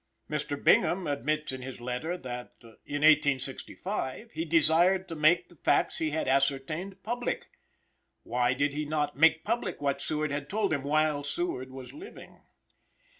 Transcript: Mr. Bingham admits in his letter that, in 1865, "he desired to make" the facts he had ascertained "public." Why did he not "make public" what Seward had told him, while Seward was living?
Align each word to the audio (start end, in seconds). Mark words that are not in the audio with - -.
Mr. 0.27 0.57
Bingham 0.63 1.05
admits 1.05 1.51
in 1.51 1.61
his 1.61 1.79
letter 1.79 2.17
that, 2.17 2.53
in 2.63 3.01
1865, 3.03 4.31
"he 4.31 4.45
desired 4.45 5.07
to 5.07 5.13
make" 5.13 5.47
the 5.47 5.57
facts 5.57 5.99
he 5.99 6.09
had 6.09 6.27
ascertained 6.27 7.03
"public." 7.03 7.51
Why 8.23 8.55
did 8.55 8.73
he 8.73 8.83
not 8.83 9.15
"make 9.15 9.43
public" 9.43 9.79
what 9.79 10.01
Seward 10.01 10.31
had 10.31 10.49
told 10.49 10.73
him, 10.73 10.81
while 10.81 11.23
Seward 11.23 11.69
was 11.69 11.93
living? 11.93 12.39